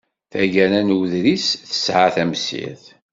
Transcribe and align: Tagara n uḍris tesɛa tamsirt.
Tagara 0.31 0.79
n 0.85 0.93
uḍris 0.95 1.47
tesɛa 1.69 2.07
tamsirt. 2.15 2.85